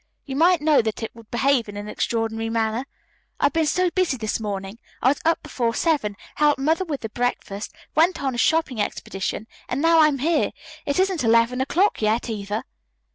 [0.25, 2.85] "You might know that it would behave in an extraordinary manner.
[3.39, 4.79] I've been so busy this morning.
[4.99, 9.45] I was up before seven, helped Mother with the breakfast, went on a shopping expedition,
[9.69, 10.53] and now I'm here.
[10.87, 12.63] It isn't eleven o'clock yet, either."